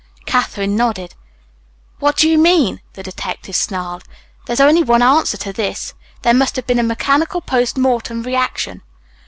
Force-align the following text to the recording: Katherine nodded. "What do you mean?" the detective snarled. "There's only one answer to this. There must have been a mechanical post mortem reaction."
Katherine 0.25 0.75
nodded. 0.75 1.13
"What 1.99 2.17
do 2.17 2.27
you 2.27 2.39
mean?" 2.39 2.81
the 2.93 3.03
detective 3.03 3.55
snarled. 3.55 4.03
"There's 4.47 4.59
only 4.59 4.81
one 4.81 5.03
answer 5.03 5.37
to 5.37 5.53
this. 5.53 5.93
There 6.23 6.33
must 6.33 6.55
have 6.55 6.65
been 6.65 6.79
a 6.79 6.83
mechanical 6.83 7.39
post 7.39 7.77
mortem 7.77 8.23
reaction." 8.23 8.81